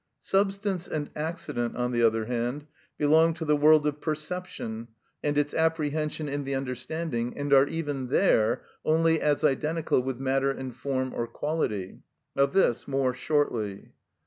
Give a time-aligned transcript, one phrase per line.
[0.23, 2.65] Substance and accident, on the other hand,
[2.97, 4.87] belong to the world of perception
[5.23, 10.49] and its apprehension in the understanding, and are even there only as identical with matter
[10.49, 11.99] and form or quality.
[12.35, 13.91] Of this more shortly.